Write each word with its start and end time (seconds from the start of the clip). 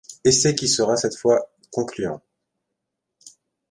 Essai 0.23 0.55
qui 0.55 0.67
sera 0.67 0.97
cette 0.97 1.15
fois 1.15 1.53
concluant. 1.71 2.23